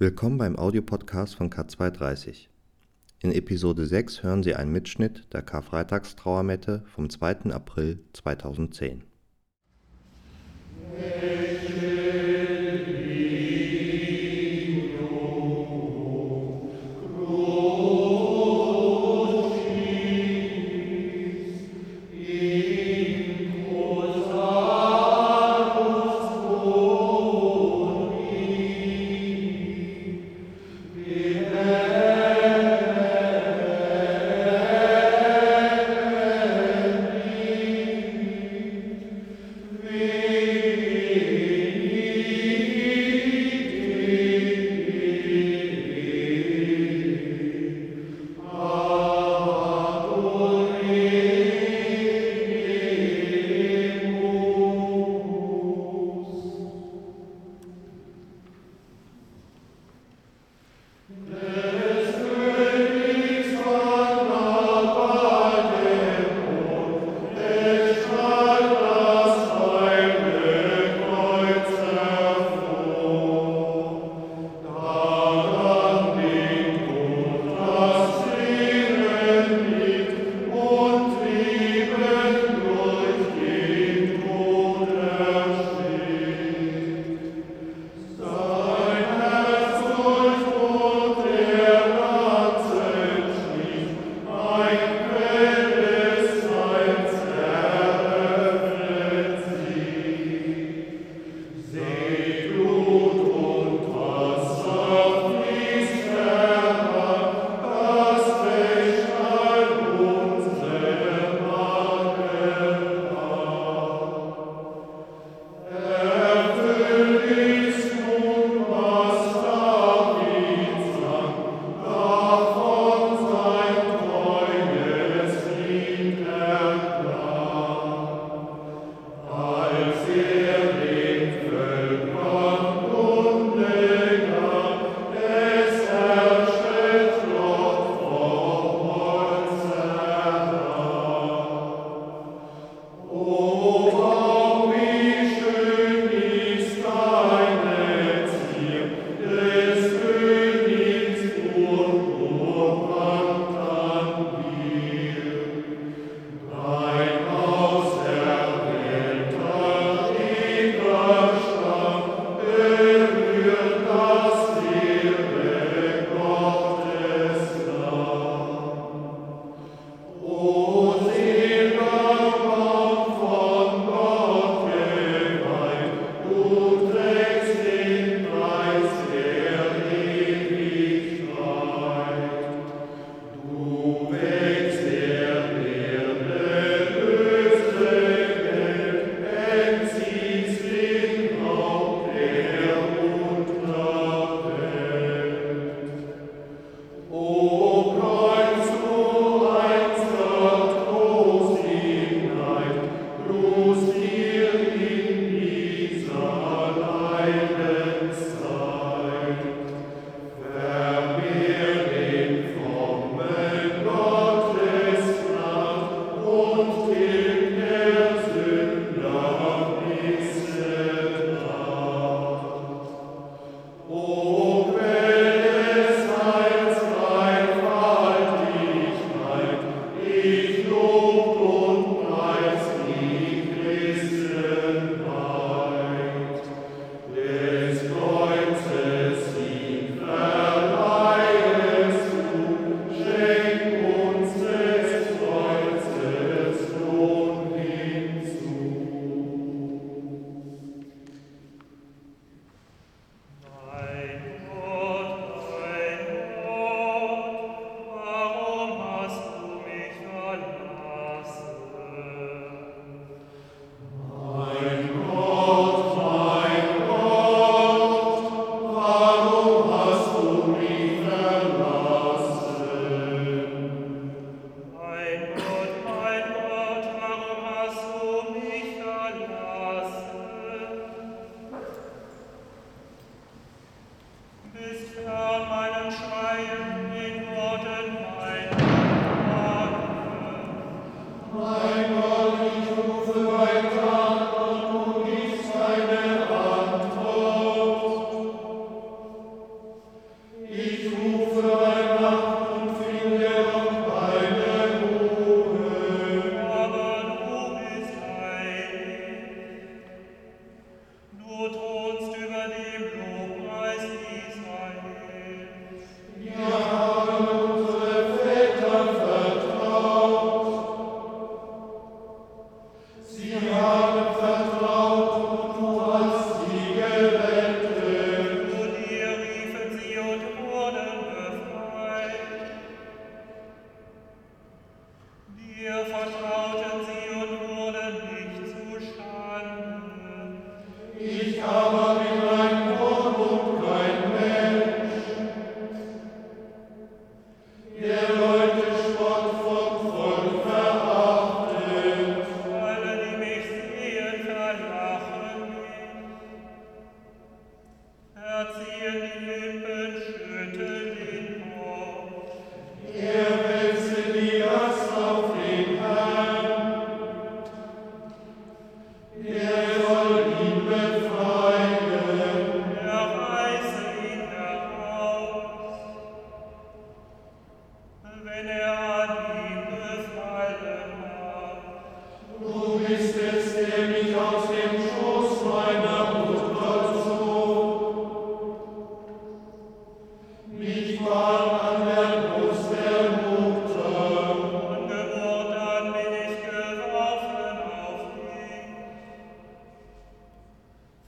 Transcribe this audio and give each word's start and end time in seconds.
Willkommen 0.00 0.38
beim 0.38 0.58
Audiopodcast 0.58 1.36
von 1.36 1.50
K230. 1.50 2.48
In 3.20 3.30
Episode 3.30 3.86
6 3.86 4.24
hören 4.24 4.42
Sie 4.42 4.56
einen 4.56 4.72
Mitschnitt 4.72 5.32
der 5.32 5.42
Karfreitagstrauermette 5.42 6.82
vom 6.92 7.08
2. 7.08 7.52
April 7.52 8.00
2010. 8.12 9.04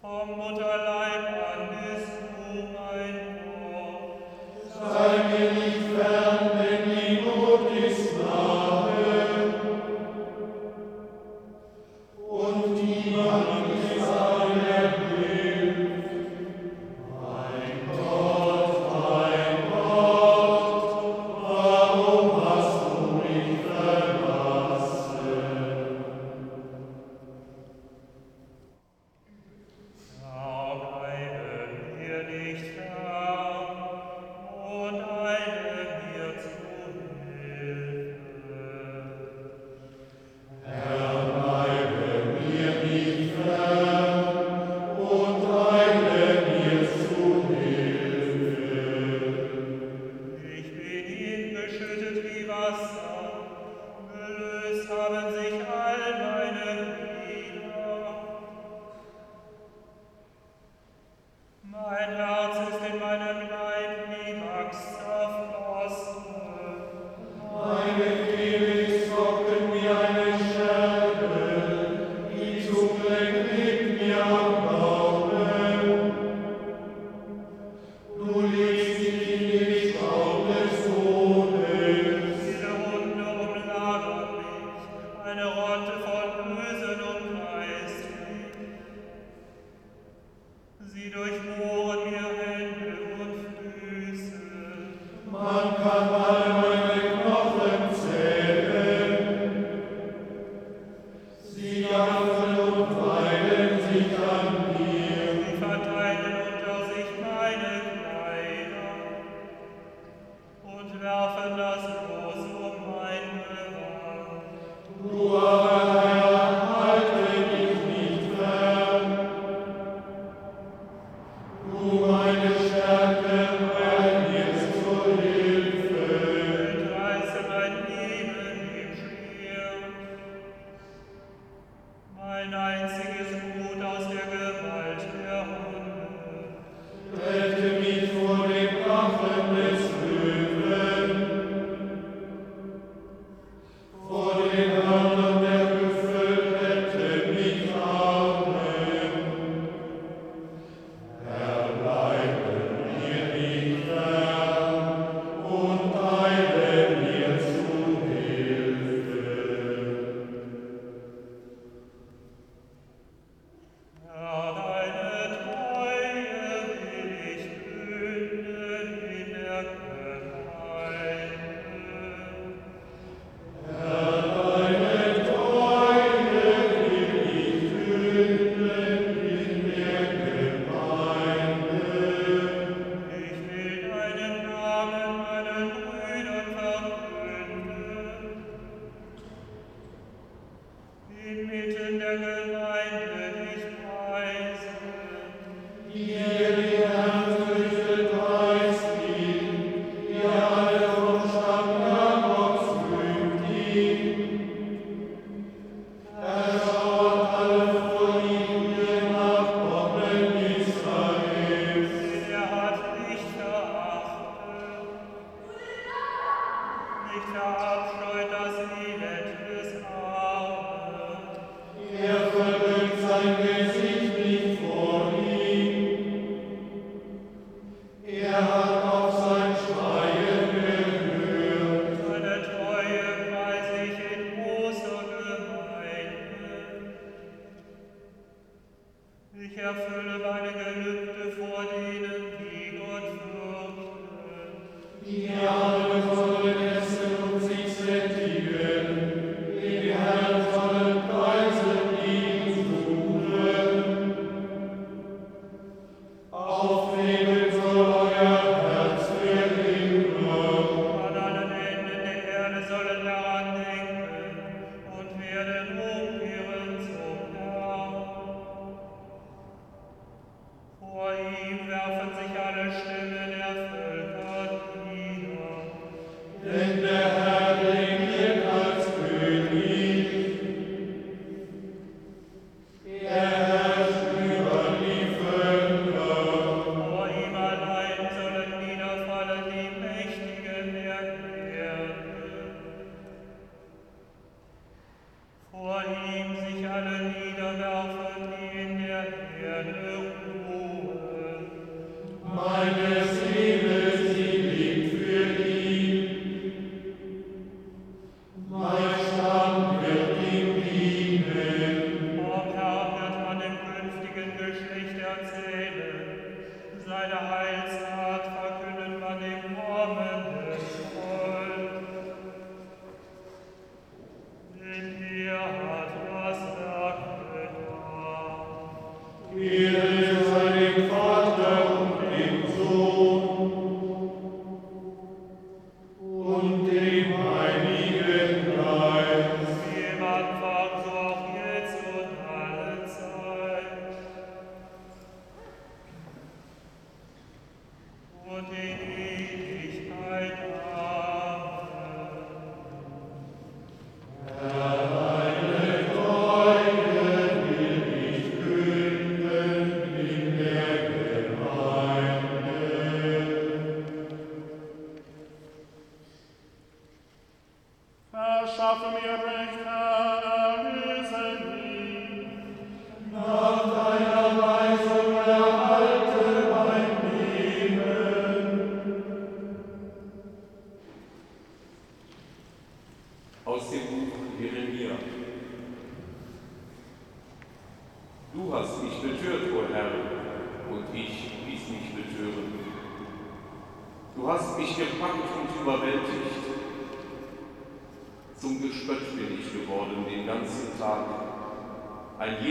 vom 0.06 0.37
Mutterleib. 0.38 1.56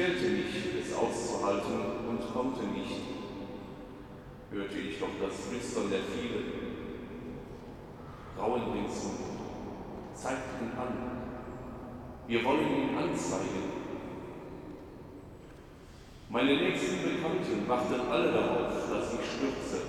quälte 0.00 0.30
mich, 0.30 0.46
es 0.80 0.94
auszuhalten 0.94 2.08
und 2.08 2.32
konnte 2.32 2.64
nicht. 2.66 3.02
Hörte 4.50 4.78
ich 4.78 4.98
doch 4.98 5.08
das 5.20 5.46
Flüstern 5.46 5.90
der 5.90 6.00
vielen. 6.00 6.70
Grauen 8.36 8.72
ringsum, 8.72 9.18
zeigt 10.14 10.60
ihn 10.60 10.78
an. 10.78 11.10
Wir 12.26 12.44
wollen 12.44 12.60
ihn 12.60 12.96
anzeigen. 12.96 13.80
Meine 16.30 16.56
nächsten 16.56 17.02
Bekannten 17.02 17.68
warten 17.68 18.00
alle 18.10 18.32
darauf, 18.32 18.88
dass 18.88 19.14
ich 19.14 19.30
stürze. 19.32 19.82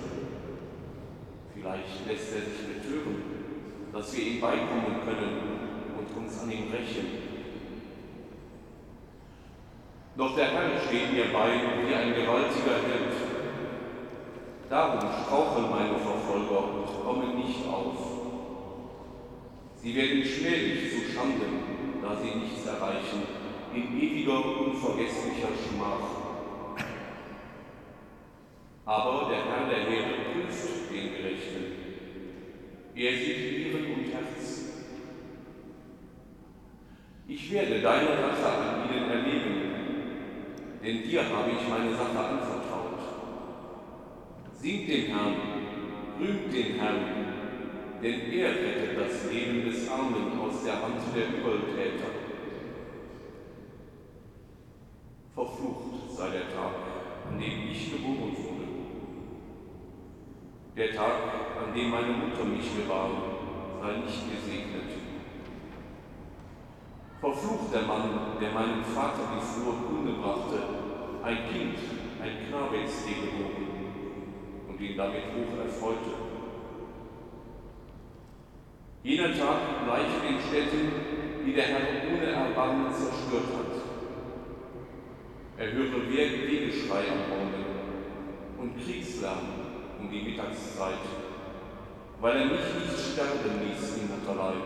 Vielleicht 1.54 2.06
lässt 2.06 2.34
er 2.34 2.40
sich 2.40 2.66
betören, 2.66 3.31
dass 3.92 4.16
wir 4.16 4.24
ihm 4.24 4.40
beikommen 4.40 5.04
können 5.04 5.40
und 5.98 6.16
uns 6.16 6.40
an 6.40 6.50
ihm 6.50 6.70
rächen. 6.72 7.22
Doch 10.16 10.34
der 10.34 10.50
Herr 10.50 10.80
steht 10.80 11.12
mir 11.12 11.32
bei 11.32 11.50
wie 11.86 11.94
ein 11.94 12.14
gewaltiger 12.14 12.80
Held. 12.86 13.14
Darum 14.68 15.00
straucheln 15.00 15.70
meine 15.70 15.98
Verfolger 15.98 16.74
und 16.74 17.04
kommen 17.04 17.36
nicht 17.36 17.66
auf. 17.66 18.22
Sie 19.76 19.94
werden 19.94 20.24
schmählich 20.24 20.92
zu 20.92 21.12
Schanden, 21.12 22.00
da 22.02 22.16
sie 22.16 22.38
nichts 22.38 22.66
erreichen, 22.66 23.22
in 23.74 24.00
ewiger, 24.00 24.38
unvergesslicher 24.60 25.48
Schmach. 25.48 26.86
Aber 28.84 29.28
der 29.30 29.44
Herr 29.44 29.68
der 29.68 29.90
Heere 29.90 30.14
prüft 30.32 30.90
den 30.90 31.14
Gerechten. 31.14 31.72
Er 32.94 33.12
sieht 33.16 33.58
Nieren 33.58 33.86
und 33.94 34.12
Herz. 34.12 34.64
Ich 37.26 37.52
werde 37.52 37.80
deine 37.80 38.10
Rache 38.10 38.46
an 38.46 38.90
ihnen 38.90 39.10
erleben 39.10 39.72
denn 40.82 41.02
dir 41.04 41.22
habe 41.22 41.50
ich 41.50 41.68
meine 41.68 41.94
Sache 41.94 42.18
anvertraut. 42.18 42.98
Singt 44.54 44.88
den 44.88 45.06
Herrn, 45.06 45.36
rühmt 46.18 46.52
den 46.52 46.74
Herrn, 46.74 47.04
denn 48.02 48.32
er 48.32 48.50
rettet 48.50 48.98
das 48.98 49.30
Leben 49.30 49.64
des 49.64 49.88
Armen 49.88 50.38
aus 50.40 50.64
der 50.64 50.82
Hand 50.82 51.00
der 51.14 51.28
Übeltäter. 51.28 52.10
Verflucht 55.34 56.16
sei 56.16 56.30
der 56.30 56.48
Tag, 56.52 56.74
an 57.30 57.38
dem 57.38 57.70
ich 57.70 57.92
geboren 57.92 58.36
wurde. 58.36 58.66
Der 60.76 60.92
Tag, 60.92 61.41
an 61.72 61.78
dem 61.78 61.90
meine 61.90 62.12
Mutter 62.12 62.44
mich 62.44 62.76
gebar, 62.76 63.08
sei 63.80 63.96
nicht 64.04 64.30
gesegnet. 64.30 64.92
Verflucht 67.18 67.72
der 67.72 67.82
Mann, 67.82 68.36
der 68.38 68.50
meinem 68.50 68.84
Vater 68.84 69.32
die 69.34 69.40
frohe 69.40 69.76
Kunde 69.88 70.12
brachte, 70.20 70.58
ein 71.22 71.38
Kind, 71.48 71.78
ein 72.20 72.46
Knabe 72.46 72.76
dir 72.76 73.16
geboren 73.24 73.68
und 74.68 74.80
ihn 74.80 74.96
damit 74.98 75.32
hoch 75.32 75.64
erfreute. 75.64 76.12
Jener 79.02 79.32
Tag 79.32 79.86
gleicht 79.86 80.22
den 80.28 80.40
Städten, 80.40 80.92
die 81.46 81.54
der 81.54 81.64
Herr 81.64 82.12
ohne 82.12 82.26
Erbarmen 82.26 82.92
zerstört 82.92 83.48
hat. 83.56 83.72
Erhöre 85.56 86.10
Wegeschrei 86.10 87.04
am 87.08 87.30
Morgen 87.30 87.64
und 88.58 88.84
Kriegslärm 88.84 89.62
um 90.00 90.10
die 90.10 90.22
Mittagszeit, 90.22 91.31
weil 92.22 92.36
er 92.36 92.46
mich 92.46 92.60
nicht 92.78 92.98
sterben 93.12 93.66
ließ 93.66 93.96
in 93.96 94.08
Mutterleib. 94.08 94.62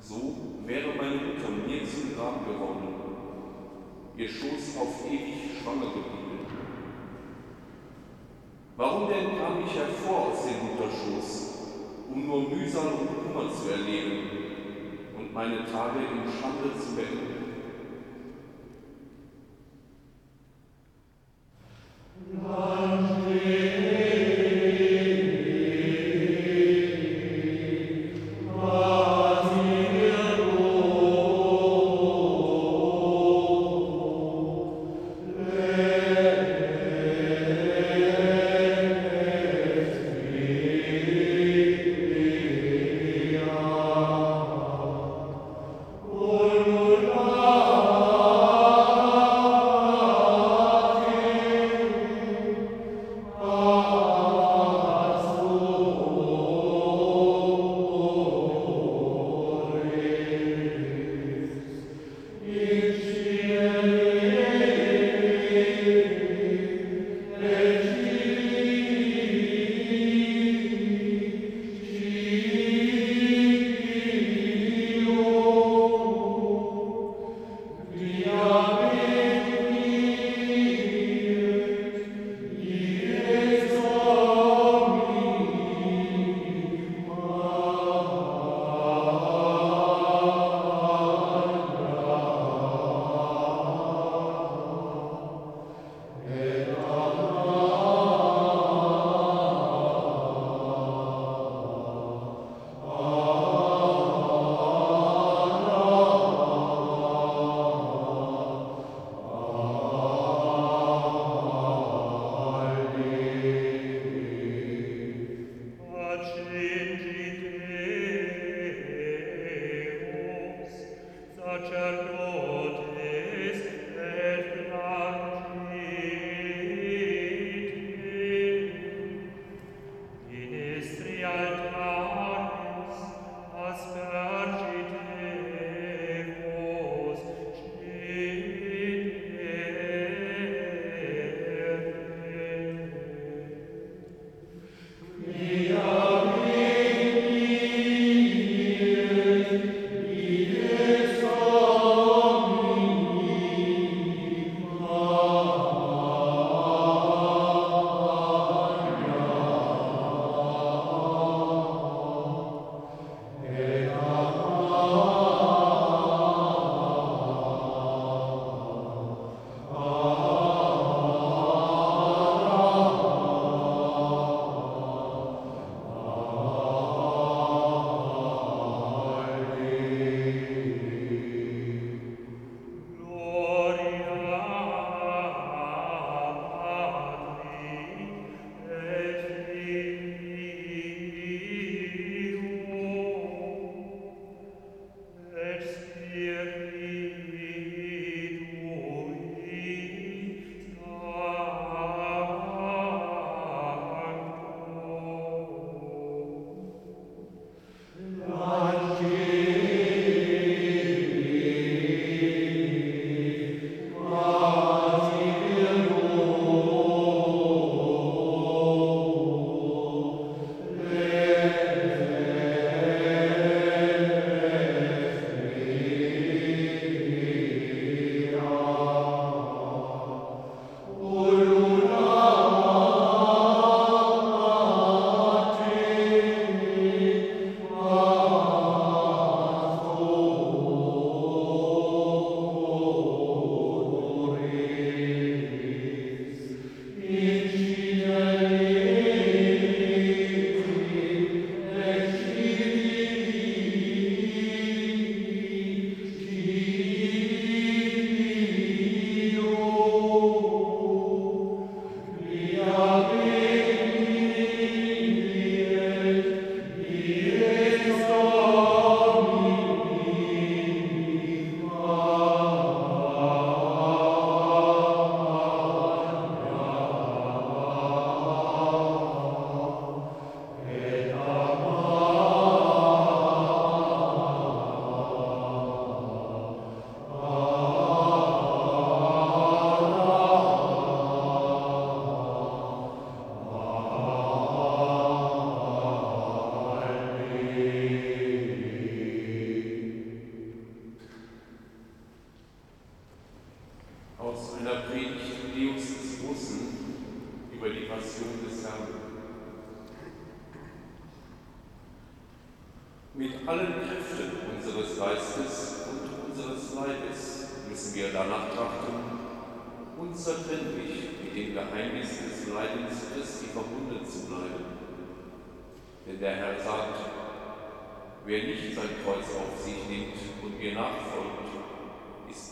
So 0.00 0.34
wäre 0.64 0.94
meine 0.96 1.16
Mutter 1.16 1.50
mir 1.50 1.84
zum 1.84 2.16
Grab 2.16 2.46
geworden, 2.46 2.88
ihr 4.16 4.28
Schoß 4.28 4.78
auf 4.80 5.04
ewig 5.06 5.60
schwanger 5.60 5.92
geblieben. 5.92 6.46
Warum 8.78 9.10
denn 9.10 9.36
kam 9.36 9.62
ich 9.62 9.74
hervor 9.74 10.28
aus 10.28 10.46
dem 10.46 10.66
Mutterschoß, 10.66 11.58
um 12.10 12.26
nur 12.26 12.48
Mühsal 12.48 12.86
und 12.86 13.22
Kummer 13.22 13.52
zu 13.52 13.72
erleben 13.72 14.26
und 15.18 15.34
meine 15.34 15.66
Tage 15.66 15.98
in 15.98 16.32
Schande 16.32 16.80
zu 16.80 16.96
beenden? 16.96 17.39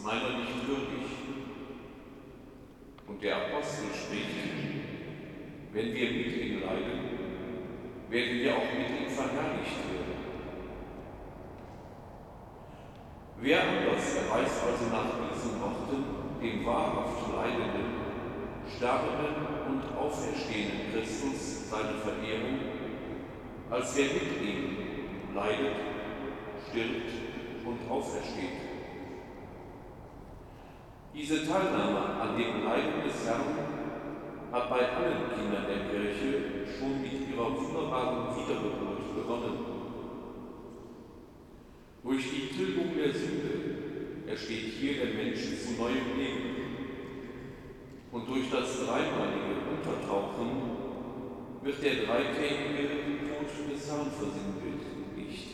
Meiner 0.08 0.38
nicht 0.38 0.66
würdig. 0.66 1.04
Und 3.06 3.22
der 3.22 3.36
Apostel 3.36 3.88
spricht, 3.92 4.40
wenn 5.72 5.94
wir 5.94 6.10
mit 6.12 6.36
ihm 6.36 6.62
leiden, 6.62 7.00
werden 8.08 8.38
wir 8.40 8.56
auch 8.56 8.72
mit 8.72 8.88
ihm 8.88 9.10
verherrlicht 9.10 9.84
werden. 9.92 10.18
Wer 13.40 13.60
anders 13.60 14.16
erweist 14.16 14.64
also 14.64 14.84
nach 14.90 15.12
diesen 15.28 15.60
Worten 15.60 16.40
dem 16.40 16.64
wahrhaft 16.64 17.28
Leidenden, 17.34 17.98
Sterbenden 18.74 19.44
und 19.68 19.96
Auferstehenden 19.98 20.92
Christus 20.92 21.68
seine 21.68 21.98
Verehrung, 21.98 22.58
als 23.70 23.94
wer 23.94 24.06
mit 24.06 24.42
ihm 24.42 25.34
leidet, 25.34 25.76
stirbt 26.70 27.10
und 27.66 27.90
aufersteht. 27.90 28.67
Diese 31.18 31.44
Teilnahme 31.44 31.98
an 31.98 32.38
dem 32.38 32.62
Leiden 32.62 33.02
des 33.04 33.26
Herrn 33.26 33.42
hat 34.52 34.70
bei 34.70 34.88
allen 34.88 35.34
Kindern 35.34 35.66
der 35.66 35.90
Kirche 35.90 36.64
schon 36.78 37.02
mit 37.02 37.28
ihrer 37.28 37.56
wunderbaren 37.56 38.36
Wiedergeburt 38.36 39.16
begonnen. 39.16 39.58
Durch 42.04 42.22
die 42.22 42.56
Tilgung 42.56 42.94
der 42.96 43.12
Sünde 43.12 44.28
ersteht 44.28 44.74
hier 44.78 44.94
der 45.04 45.14
Mensch 45.14 45.40
zu 45.40 45.72
neuem 45.72 46.16
Leben. 46.16 46.54
Und 48.12 48.28
durch 48.28 48.48
das 48.48 48.86
dreimalige 48.86 49.58
Untertauchen 49.74 50.50
wird 51.62 51.82
der 51.82 52.06
dreitägige 52.06 53.26
Tod 53.26 53.74
des 53.74 53.90
Herrn 53.90 54.06
versinnbildlicht. 54.12 55.48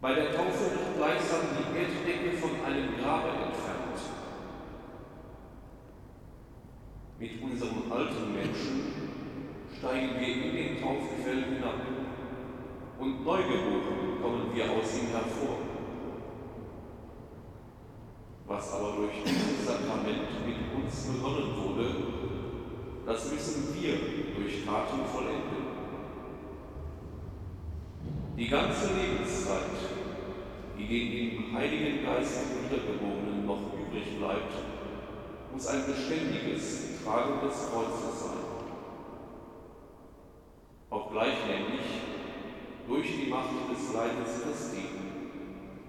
Bei 0.00 0.14
der 0.14 0.34
Taufe 0.34 0.85
gleichsam 0.96 1.40
die 1.52 1.72
Bettdecke 1.72 2.36
von 2.38 2.50
einem 2.64 2.96
Grabe 2.96 3.28
entfernt. 3.28 4.00
Mit 7.18 7.42
unserem 7.42 7.92
alten 7.92 8.32
Menschen 8.34 8.92
steigen 9.76 10.18
wir 10.18 10.28
in 10.28 10.56
den 10.56 10.80
Taufgefäll 10.82 11.44
hinab 11.44 11.80
und 12.98 13.24
neugeboren 13.24 14.20
kommen 14.22 14.50
wir 14.54 14.64
aus 14.64 14.98
ihm 14.98 15.08
hervor. 15.08 15.58
Was 18.46 18.72
aber 18.72 18.96
durch 18.96 19.24
dieses 19.24 19.66
Sakrament 19.66 20.46
mit 20.46 20.56
uns 20.76 21.06
begonnen 21.06 21.56
wurde, 21.56 21.90
das 23.04 23.32
müssen 23.32 23.74
wir 23.74 23.92
durch 24.36 24.64
Taten 24.64 25.04
vollenden. 25.04 25.66
Die 28.36 28.48
ganze 28.48 28.88
Lebenszeit, 28.94 29.95
die 30.78 30.86
den 30.86 31.36
im 31.36 31.56
Heiligen 31.56 32.04
Geist 32.04 32.40
Wiedergeborenen 32.64 33.46
noch 33.46 33.72
übrig 33.72 34.18
bleibt, 34.18 34.52
muss 35.52 35.66
ein 35.66 35.86
beständiges 35.86 37.02
Tragen 37.04 37.40
des 37.46 37.70
Kreuzes 37.70 38.20
sein. 38.20 38.44
Obgleich 40.90 41.38
nämlich 41.46 41.86
durch 42.88 43.06
die 43.06 43.30
Macht 43.30 43.50
des 43.70 43.92
Leidens 43.94 44.42
Christi 44.42 45.06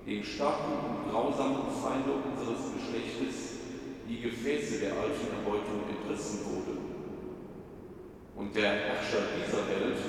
dem 0.07 0.23
starken 0.23 0.71
und 0.71 1.11
grausamen 1.11 1.67
Feinde 1.67 2.15
unseres 2.15 2.71
Geschlechtes 2.71 3.59
die 4.07 4.21
Gefäße 4.21 4.79
der 4.79 4.93
alten 4.95 5.27
Erbeutung 5.35 5.83
entrissen 5.83 6.47
wurde. 6.47 6.79
Und 8.37 8.55
der 8.55 8.71
Herrscher 8.71 9.27
dieser 9.35 9.67
Welt 9.67 9.99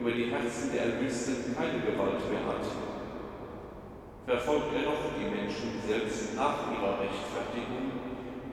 über 0.00 0.10
die 0.10 0.30
Herzen 0.30 0.72
der 0.72 0.84
Erlösten 0.84 1.54
keine 1.54 1.84
Gewalt 1.84 2.24
mehr 2.32 2.46
hat, 2.48 2.64
verfolgt 4.26 4.74
er 4.74 4.82
doch 4.82 5.14
die 5.14 5.30
Menschen 5.30 5.80
selbst 5.86 6.34
nach 6.34 6.66
ihrer 6.74 6.98
Rechtfertigung 6.98 7.94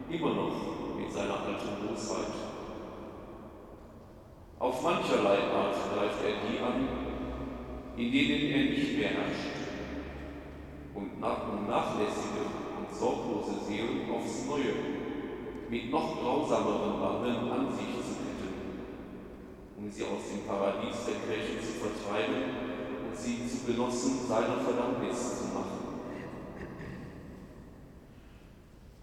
immer 0.08 0.34
noch 0.36 0.96
mit 0.96 1.12
seiner 1.12 1.42
alten 1.42 1.88
Bosheit. 1.88 2.34
Auf 4.60 4.84
mancherlei 4.84 5.40
Art 5.50 5.76
greift 5.92 6.22
er 6.24 6.46
die 6.46 6.60
an, 6.60 6.88
in 7.98 8.12
denen 8.12 8.52
er 8.52 8.64
nicht 8.70 8.98
mehr 8.98 9.10
herrscht, 9.10 9.58
und 10.94 11.20
nach 11.20 11.42
nachlässige 11.68 12.46
und 12.78 12.96
sorglose 12.96 13.66
Seelen 13.66 14.10
aufs 14.14 14.46
Neue 14.46 14.76
mit 15.70 15.90
noch 15.90 16.22
grausameren 16.22 17.00
Banden 17.00 17.52
an 17.52 17.74
sich 17.74 17.96
zu 17.96 18.14
um 19.76 19.90
sie 19.90 20.04
aus 20.04 20.30
dem 20.32 20.48
Paradies 20.48 20.96
der 21.04 21.20
Kirche 21.28 21.60
zu 21.60 21.74
vertreiben 21.82 22.83
sie 23.16 23.48
zu 23.48 23.66
Genossen 23.66 24.28
seiner 24.28 24.60
Verdammnis 24.60 25.40
zu 25.40 25.44
machen. 25.54 25.84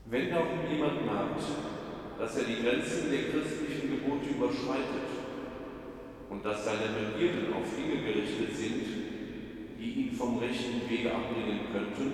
Wenn 0.06 0.30
darum 0.30 0.66
jemand 0.68 1.06
merkt, 1.06 1.42
dass 2.18 2.36
er 2.36 2.44
die 2.44 2.62
Grenzen 2.62 3.10
der 3.10 3.30
christlichen 3.30 3.90
Gebote 3.90 4.30
überschreitet 4.30 5.08
und 6.28 6.44
dass 6.44 6.64
seine 6.64 6.90
Begierden 6.92 7.52
auf 7.54 7.64
Dinge 7.76 8.02
gerichtet 8.02 8.56
sind, 8.56 8.82
die 9.78 9.90
ihn 9.90 10.12
vom 10.12 10.38
rechten 10.38 10.88
Wege 10.88 11.14
abbringen 11.14 11.60
könnten, 11.72 12.12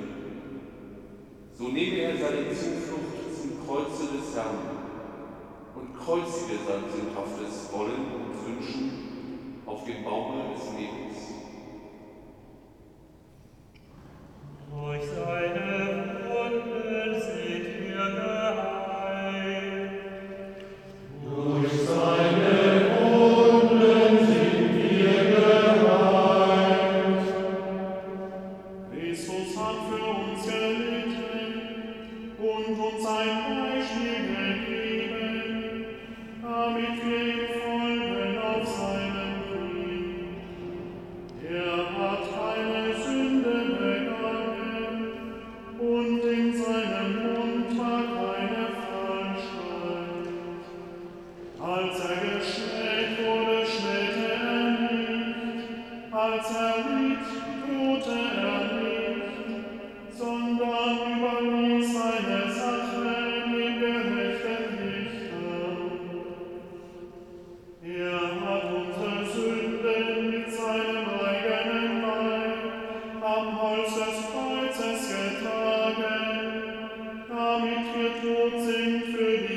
so 1.53 1.69
nehme 1.69 1.97
er 1.97 2.17
seine 2.17 2.49
Zuflucht 2.51 3.33
zum 3.35 3.67
Kreuze 3.67 4.13
des 4.13 4.37
Herrn 4.37 4.59
und 5.75 5.99
kreuzige 5.99 6.59
sein 6.67 6.85
sündhaftes 6.93 7.73
Wollen 7.73 8.07
und 8.13 8.47
Wünschen 8.47 8.91
auf 9.65 9.85
dem 9.85 10.05
Baume 10.05 10.55
des 10.55 10.65
Lebens. 10.79 11.36
et 77.99 79.56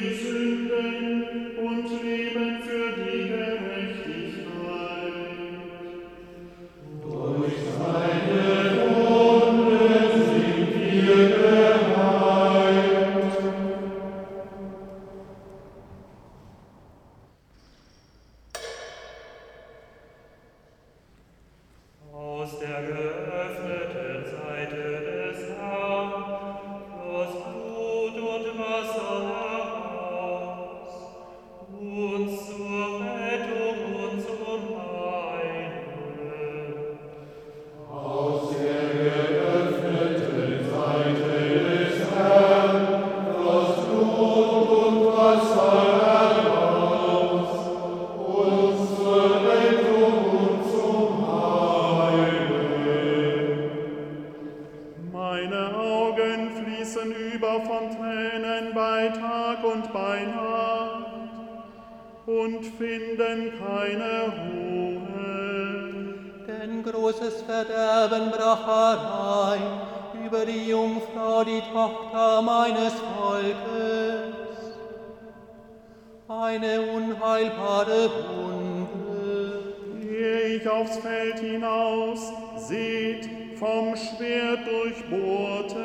Gehe 80.59 80.67
ich 80.67 80.71
aufs 80.71 80.97
Feld 80.97 81.39
hinaus, 81.39 82.33
seht 82.57 83.29
vom 83.57 83.95
Schwert 83.95 84.59
durchbohrte. 84.67 85.79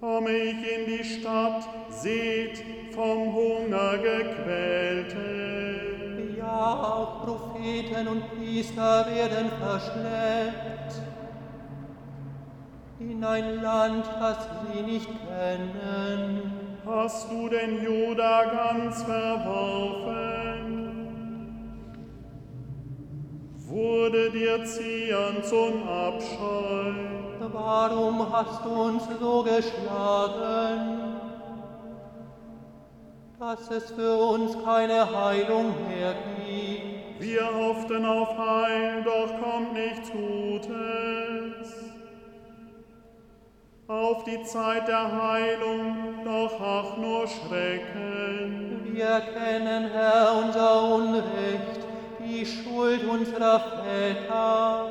Komme 0.00 0.30
ich 0.30 0.54
in 0.54 0.86
die 0.86 1.04
Stadt, 1.04 1.68
seht 1.90 2.64
vom 2.94 3.34
Hunger 3.34 3.98
gequälte. 3.98 5.18
Ja, 6.38 6.82
auch 6.82 7.26
Propheten 7.26 8.08
und 8.08 8.22
Priester 8.36 9.06
werden 9.14 9.50
verschleppt 9.60 11.02
in 13.00 13.22
ein 13.22 13.60
Land, 13.60 14.06
das 14.18 14.48
sie 14.72 14.82
nicht 14.82 15.08
kennen. 15.08 16.52
Hast 16.86 17.30
du 17.30 17.48
den 17.50 17.82
Juda 17.84 18.44
ganz 18.44 19.02
verworfen? 19.02 20.47
Wurde 23.68 24.30
dir 24.30 24.64
Zion 24.64 25.42
zum 25.42 25.86
Abscheu? 25.86 26.94
Warum 27.52 28.32
hast 28.32 28.64
du 28.64 28.70
uns 28.70 29.02
so 29.20 29.42
geschlagen, 29.42 31.16
dass 33.38 33.70
es 33.70 33.90
für 33.90 34.16
uns 34.16 34.56
keine 34.64 35.14
Heilung 35.14 35.74
mehr 35.86 36.14
gibt? 36.46 37.20
Wir 37.20 37.44
hofften 37.54 38.06
auf 38.06 38.38
Heil, 38.38 39.04
doch 39.04 39.38
kommt 39.38 39.74
nichts 39.74 40.10
Gutes. 40.12 41.74
Auf 43.86 44.24
die 44.24 44.42
Zeit 44.44 44.88
der 44.88 45.12
Heilung, 45.12 46.24
doch 46.24 46.58
ach 46.58 46.96
nur 46.96 47.26
Schrecken. 47.26 48.80
Wir 48.94 49.20
kennen, 49.34 49.90
Herr, 49.90 50.42
unser 50.42 50.94
Unrecht, 50.94 51.87
die 52.28 52.44
Schuld 52.44 53.04
unserer 53.04 53.60
Väter. 53.60 54.88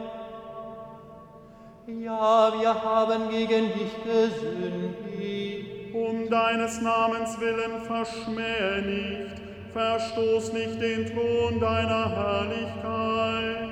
Ja, 1.87 2.51
wir 2.59 2.83
haben 2.83 3.29
gegen 3.29 3.71
dich 3.73 3.91
gesündigt. 4.03 5.93
Um 5.93 6.29
deines 6.29 6.81
Namens 6.81 7.39
willen 7.39 7.81
verschmähe 7.81 8.81
nicht, 8.81 9.41
verstoß 9.71 10.53
nicht 10.53 10.81
den 10.81 11.05
Thron 11.05 11.59
deiner 11.59 12.09
Herrlichkeit. 12.09 13.69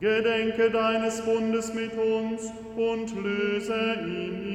Gedenke 0.00 0.70
deines 0.70 1.20
Bundes 1.22 1.74
mit 1.74 1.92
uns 1.96 2.52
und 2.76 3.22
löse 3.22 3.96
ihn 4.06 4.53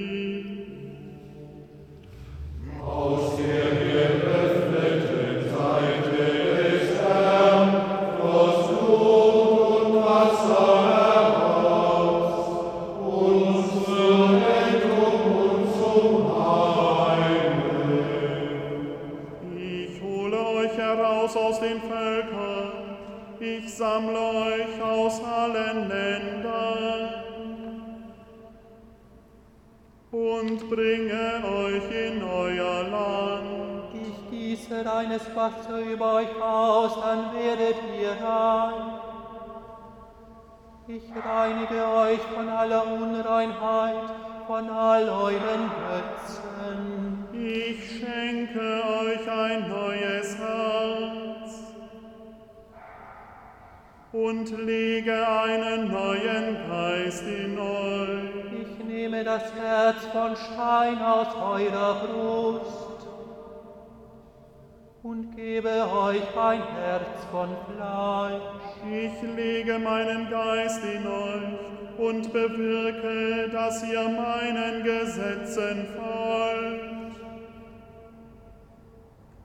euch 66.49 66.59
ein 66.59 66.63
Herz 66.75 67.25
von 67.31 67.49
Fleisch. 67.67 68.41
Ich 68.89 69.35
lege 69.35 69.77
meinen 69.77 70.29
Geist 70.29 70.81
in 70.83 71.05
euch 71.05 71.97
und 71.97 72.33
bewirke, 72.33 73.49
dass 73.51 73.83
ihr 73.83 74.09
meinen 74.09 74.83
Gesetzen 74.83 75.87
folgt. 75.95 77.19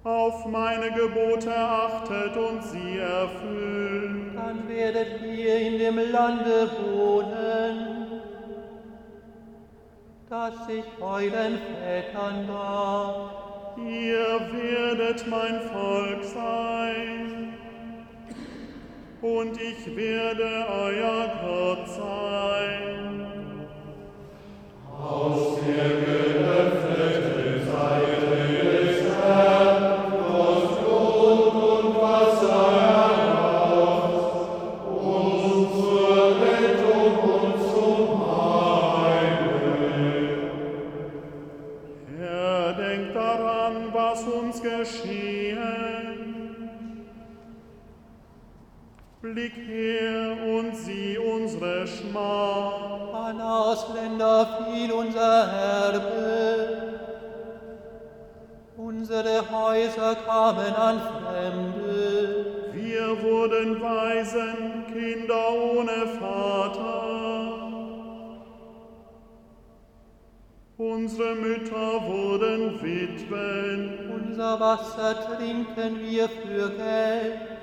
Auf 0.05 0.47
meine 0.47 0.91
Gebote 0.93 1.55
achtet 1.55 2.37
und 2.37 2.63
sie 2.63 2.99
erfüllt. 2.99 4.37
Dann 4.37 4.69
werdet 4.69 5.23
ihr 5.23 5.59
in 5.61 5.79
dem 5.79 5.97
Lande 6.11 6.71
wohnen, 6.83 8.21
das 10.29 10.55
ich 10.69 11.03
euren 11.03 11.59
Vätern 11.59 12.47
gab. 12.47 13.44
Ihr 13.77 14.41
werdet 14.53 15.27
mein 15.29 15.61
Volk 15.63 16.23
sein 16.23 17.55
und 19.21 19.61
ich 19.61 19.97
werde 19.97 20.67
euer 20.69 21.33
Gott 21.43 21.89
sein. 21.89 23.27
Aus 24.97 25.59
der 25.67 25.89
geöffneten 25.89 26.64
Ausländer 53.75 54.47
fiel 54.71 54.93
unser 54.93 55.49
Erbe. 55.91 57.01
Unsere 58.77 59.43
Häuser 59.51 60.15
kamen 60.15 60.75
an 60.75 61.01
Fremde. 61.01 62.71
Wir 62.73 63.23
wurden 63.23 63.83
Waisen, 63.83 64.85
Kinder 64.93 65.51
ohne 65.73 66.07
Vater. 66.21 67.65
Unsere 70.77 71.35
Mütter 71.35 72.07
wurden 72.07 72.81
Witwen. 72.81 74.11
Unser 74.15 74.61
Wasser 74.61 75.37
trinken 75.37 76.01
wir 76.01 76.29
für 76.29 76.71
Geld. 76.71 77.55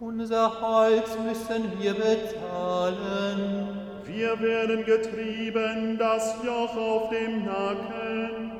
Unser 0.00 0.60
Holz 0.60 1.10
müssen 1.26 1.72
wir 1.78 1.92
bezahlen. 1.92 3.69
Wir 4.12 4.40
werden 4.40 4.84
getrieben, 4.84 5.96
das 5.96 6.34
Joch 6.44 6.76
auf 6.76 7.10
dem 7.10 7.44
Nacken. 7.44 8.50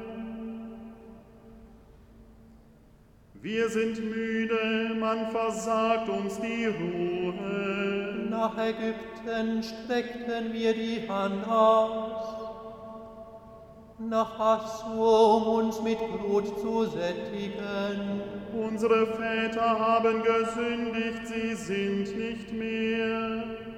Wir 3.43 3.69
sind 3.69 3.99
müde, 3.99 4.95
man 5.01 5.29
versagt 5.33 6.09
uns 6.09 6.41
die 6.41 6.67
Ruhe. 6.67 8.29
Nach 8.31 8.57
Ägypten 8.59 9.63
streckten 9.65 10.53
wir 10.53 10.73
die 10.73 11.09
Hand 11.09 11.45
aus. 11.49 12.37
Nach 13.99 14.39
Assur, 14.39 15.37
um 15.37 15.65
uns 15.65 15.83
mit 15.83 15.99
Brot 15.99 16.61
zu 16.61 16.85
sättigen. 16.85 18.21
Unsere 18.55 19.05
Väter 19.07 19.79
haben 19.81 20.23
gesündigt, 20.23 21.27
sie 21.27 21.55
sind 21.55 22.17
nicht 22.17 22.53
mehr. 22.53 23.70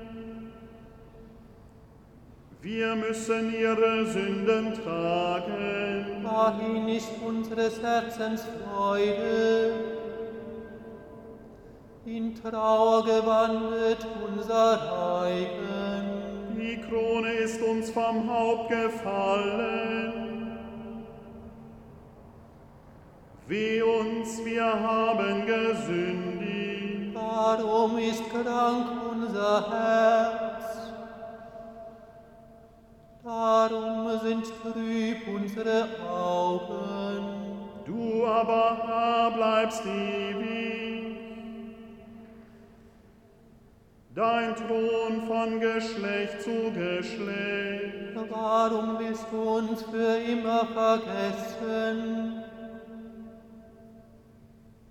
Wir 2.63 2.95
müssen 2.95 3.53
ihre 3.53 4.07
Sünden 4.07 4.73
tragen. 4.85 6.23
Dahin 6.23 6.87
ist 6.91 7.11
unseres 7.27 7.83
Herzens 7.83 8.47
Freude. 8.63 9.73
In 12.07 12.33
Trauer 12.37 13.05
gewandet 13.05 14.07
unser 14.25 15.25
Eigen. 15.25 16.57
Die 16.57 16.81
Krone 16.83 17.33
ist 17.33 17.61
uns 17.61 17.91
vom 17.91 18.33
Haupt 18.33 18.69
gefallen. 18.69 20.57
Wie 23.49 23.83
uns, 23.83 24.45
wir 24.45 24.65
haben 24.67 25.47
gesündigt. 25.47 27.13
Darum 27.13 27.99
ist 27.99 28.23
krank 28.31 28.87
unser 29.11 29.69
Herz. 29.69 30.42
Darum 33.25 34.19
sind 34.21 34.45
trüb 34.63 35.29
unsere 35.33 35.87
Augen. 36.11 37.25
Du 37.87 38.27
aber, 38.27 39.33
bleibst 39.37 39.85
ewig. 39.87 41.17
Dein 44.13 44.57
Thron 44.57 45.23
von 45.29 45.61
Geschlecht 45.61 46.43
zu 46.43 46.73
Geschlecht. 46.73 47.93
Warum 48.29 48.99
willst 48.99 49.27
du 49.31 49.41
uns 49.41 49.83
für 49.85 50.17
immer 50.29 50.67
vergessen? 50.67 52.43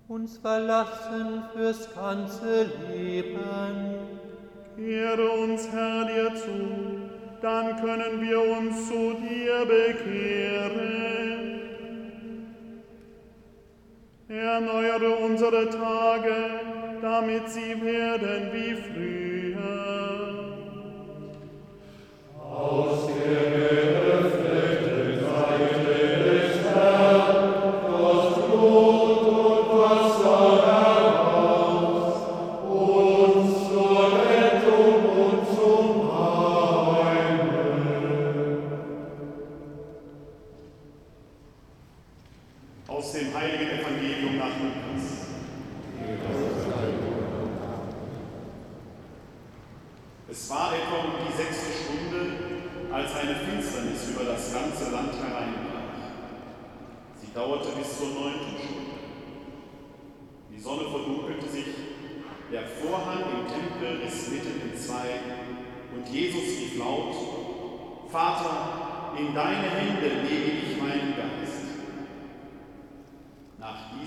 Uns 0.08 0.38
verlassen 0.38 1.44
fürs 1.52 1.94
ganze 1.94 2.70
Leben. 2.90 3.96
Kehre 4.74 5.30
uns, 5.30 5.68
Herr, 5.70 6.06
dir 6.06 6.34
zu, 6.34 7.01
dann 7.42 7.76
können 7.76 8.22
wir 8.22 8.40
uns 8.40 8.88
zu 8.88 9.14
dir 9.14 9.66
bekehren. 9.66 11.12
Erneuere 14.28 15.16
unsere 15.16 15.68
Tage, 15.68 16.34
damit 17.02 17.48
sie 17.50 17.82
werden 17.82 18.50
wie 18.52 18.74
früher. 18.76 20.22
Aus 22.38 23.08
der 23.08 23.50
geöffneten 23.50 24.01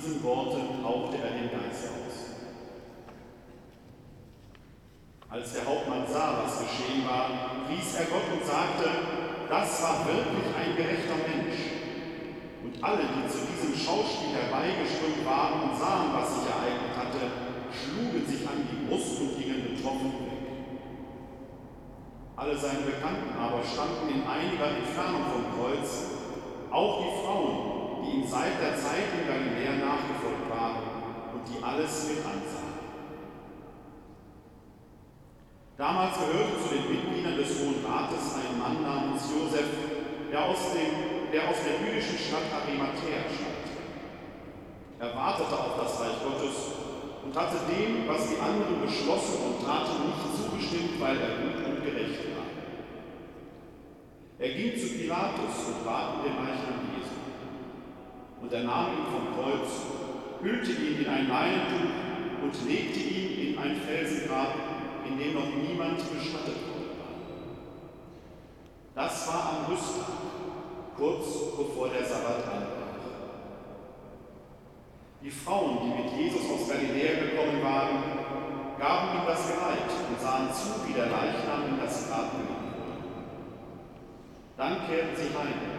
diesen 0.05 0.23
Worten 0.23 0.83
hauchte 0.83 1.17
er 1.17 1.31
den 1.31 1.49
Geist 1.49 1.89
aus. 1.89 2.15
Als 5.29 5.53
der 5.53 5.65
Hauptmann 5.65 6.05
sah, 6.07 6.45
was 6.45 6.61
geschehen 6.61 7.07
war, 7.07 7.65
pries 7.65 7.95
er 7.97 8.05
Gott 8.05 8.29
und 8.31 8.45
sagte, 8.45 8.85
das 9.49 9.81
war 9.81 10.05
wirklich 10.05 10.47
ein 10.53 10.77
gerechter 10.77 11.17
Mensch. 11.25 11.57
Und 12.63 12.83
alle, 12.83 13.01
die 13.01 13.25
zu 13.29 13.45
diesem 13.49 13.73
Schauspiel 13.73 14.33
herbeigeströmt 14.33 15.25
waren 15.25 15.69
und 15.69 15.77
sahen, 15.77 16.13
was 16.13 16.29
sich 16.37 16.45
ereignet 16.49 16.95
hatte, 16.95 17.21
schlugen 17.73 18.25
sich 18.25 18.47
an 18.47 18.61
die 18.61 18.85
Brust 18.85 19.21
und 19.21 19.37
gingen 19.37 19.75
betroffen 19.75 20.13
weg. 20.21 20.45
Alle 22.37 22.57
seine 22.57 22.85
Bekannten 22.85 23.33
aber 23.37 23.63
standen 23.63 24.09
in 24.09 24.27
einiger 24.27 24.69
Entfernung 24.69 25.25
vom 25.33 25.45
Kreuz, 25.57 26.21
auch 26.69 27.01
die 27.01 27.25
Frauen, 27.25 27.74
die 28.05 28.17
ihm 28.17 28.27
seit 28.27 28.61
der 28.61 28.77
Zeit 28.77 29.09
in 29.17 29.25
Galiläa 29.25 29.81
nachgefolgt 29.81 30.49
waren 30.49 30.77
und 31.33 31.41
die 31.49 31.63
alles 31.63 32.09
mit 32.09 32.19
ansahen. 32.21 32.75
Damals 35.77 36.15
gehörte 36.15 36.55
zu 36.61 36.69
den 36.71 36.87
Mitgliedern 36.87 37.35
des 37.35 37.59
Hohen 37.59 37.83
Rates 37.83 38.31
ein 38.39 38.59
Mann 38.59 38.81
namens 38.81 39.27
Josef, 39.27 39.67
der 40.31 40.45
aus, 40.45 40.71
dem, 40.71 41.31
der 41.33 41.49
aus 41.49 41.59
der 41.67 41.83
jüdischen 41.83 42.17
Stadt 42.17 42.47
Arimathea 42.47 43.27
stammte. 43.27 43.75
Er 44.99 45.11
wartete 45.15 45.51
auf 45.51 45.75
das 45.75 45.99
Reich 45.99 46.23
Gottes 46.23 46.79
und 47.25 47.35
hatte 47.35 47.59
dem, 47.67 48.07
was 48.07 48.29
die 48.29 48.39
anderen 48.39 48.79
beschlossen 48.81 49.35
und 49.43 49.65
taten, 49.65 50.07
nicht 50.07 50.23
zugestimmt, 50.31 50.95
weil 51.01 51.17
er 51.19 51.43
gut 51.43 51.59
und 51.59 51.83
gerecht 51.83 52.23
war. 52.31 52.47
Er 54.39 54.49
ging 54.53 54.79
zu 54.79 54.95
Pilatus 54.95 55.75
und 55.75 55.83
bat 55.83 56.15
um 56.15 56.23
den 56.23 56.39
Leichnam 56.39 56.87
Jesu. 56.95 57.24
Und 58.45 58.53
er 58.53 58.63
nahm 58.63 58.89
ihn 58.89 59.05
vom 59.09 59.33
Kreuz, 59.33 59.69
hüllte 60.39 60.71
ihn 60.71 61.03
in 61.03 61.09
ein 61.09 61.27
Leinentuch 61.27 61.89
und 62.43 62.69
legte 62.69 62.99
ihn 62.99 63.47
in 63.47 63.57
ein 63.57 63.75
Felsengrab, 63.75 64.53
in 65.03 65.17
dem 65.17 65.33
noch 65.33 65.47
niemand 65.47 65.97
bestattet 65.97 66.61
worden 66.69 66.93
war. 68.93 69.03
Das 69.03 69.27
war 69.27 69.49
am 69.49 69.73
Rüsttag, 69.73 70.05
kurz 70.95 71.25
bevor 71.57 71.89
der 71.89 72.05
Sabbat 72.05 72.45
anbrach. 72.45 72.85
Die 75.23 75.31
Frauen, 75.31 75.79
die 75.81 76.03
mit 76.03 76.13
Jesus 76.15 76.45
aus 76.47 76.69
Galiläa 76.69 77.25
gekommen 77.25 77.63
waren, 77.63 77.97
gaben 78.77 79.17
ihm 79.17 79.25
das 79.25 79.47
Geleit 79.47 79.89
und 80.07 80.21
sahen 80.21 80.53
zu, 80.53 80.87
wie 80.87 80.93
der 80.93 81.07
Leichnam 81.07 81.65
in 81.67 81.79
das 81.83 82.07
Grab 82.07 82.29
gelegt 82.33 82.61
wurde. 82.77 83.25
Dann 84.55 84.85
kehrten 84.85 85.15
sie 85.15 85.35
heim 85.35 85.74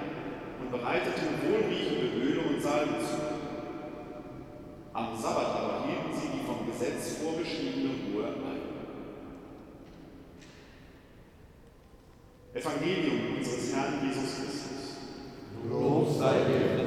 und 0.66 0.80
bereiteten 0.80 1.28
wohlriechende 1.46 2.06
Öle 2.18 2.40
und 2.40 2.60
Salben 2.60 2.94
zu. 3.00 3.16
Am 4.92 5.16
Sabbat 5.16 5.54
aber 5.56 5.84
hielten 5.86 6.18
sie 6.18 6.38
die 6.38 6.46
vom 6.46 6.66
Gesetz 6.66 7.18
vorgeschriebene 7.22 7.90
Ruhe 8.12 8.26
ein. 8.26 8.56
Evangelium 12.54 13.36
unseres 13.36 13.74
Herrn 13.74 14.00
Jesus 14.02 14.36
Christus. 14.36 14.96
Lob 15.68 16.08
sei 16.18 16.32
dir, 16.44 16.85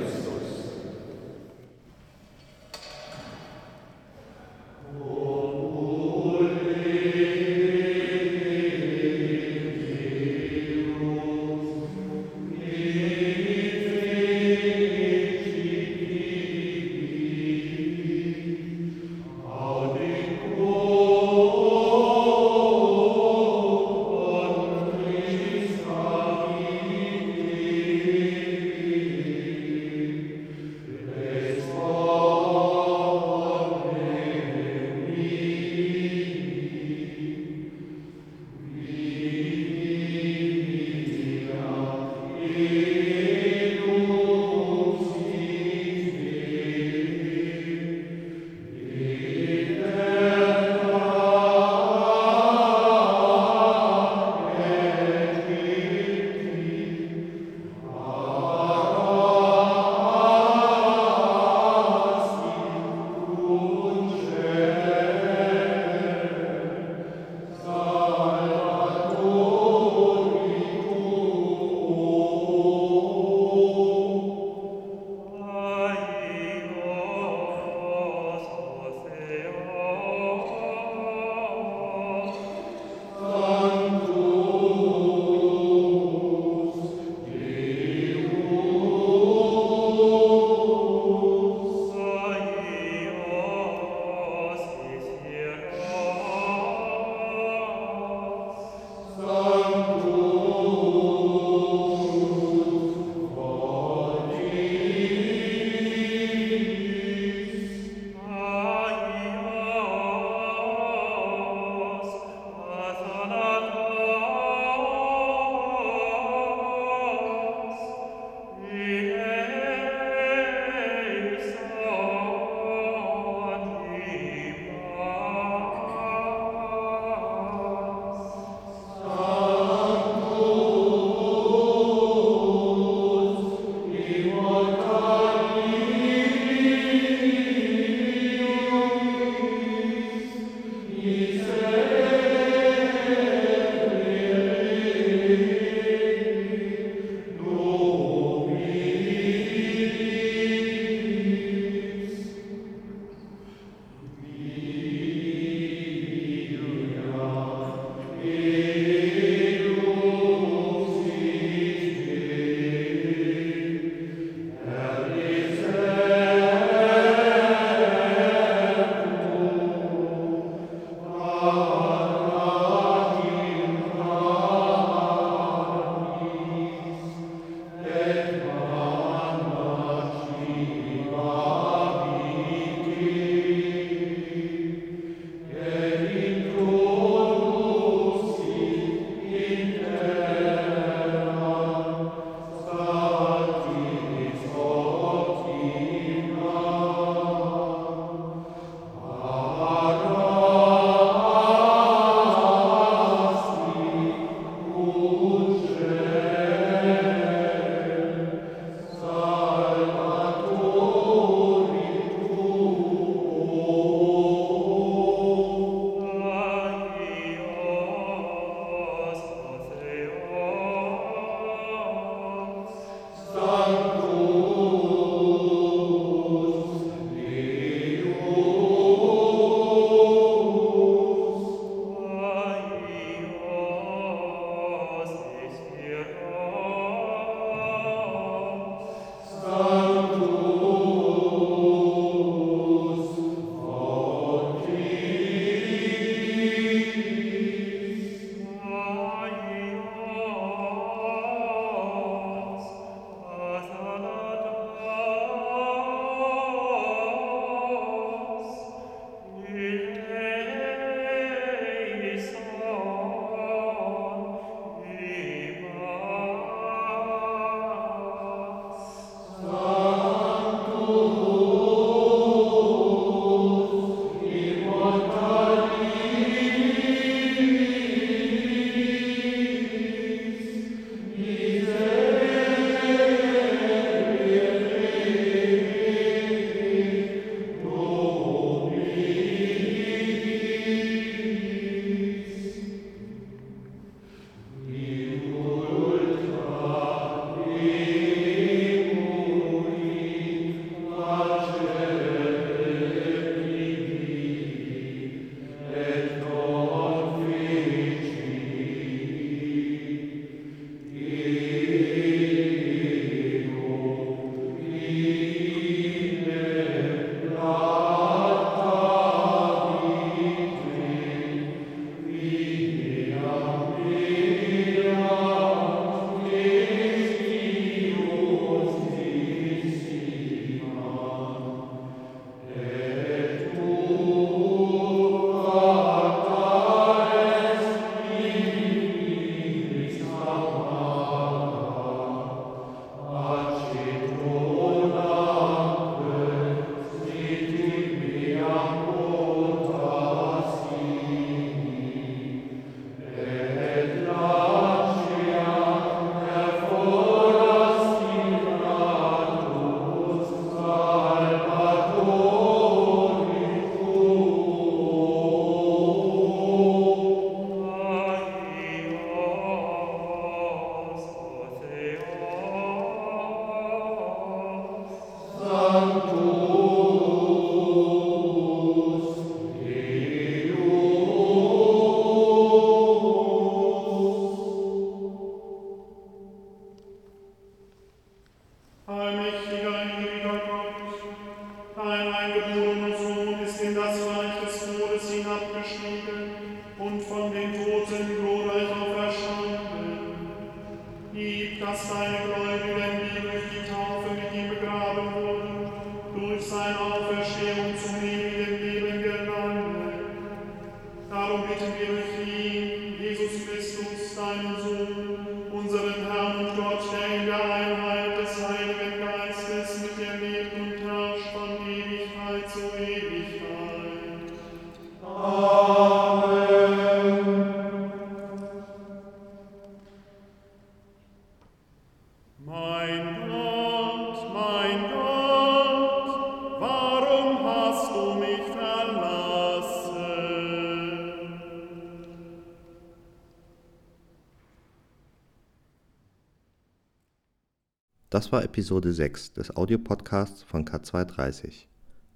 Das 448.20 448.34
war 448.34 448.44
Episode 448.44 448.92
6 448.92 449.32
des 449.32 449.56
Audiopodcasts 449.56 450.44
von 450.44 450.66
CAT 450.66 450.86
230. 450.86 451.70